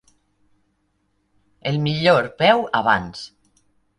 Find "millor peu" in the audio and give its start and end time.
1.87-2.65